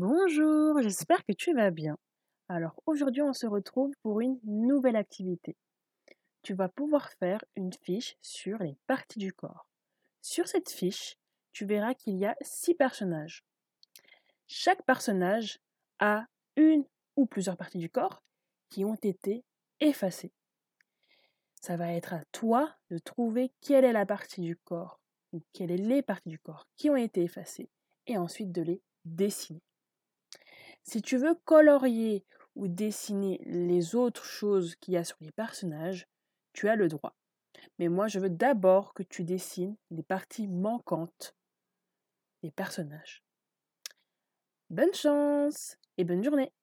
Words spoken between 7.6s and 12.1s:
fiche sur les parties du corps. Sur cette fiche, tu verras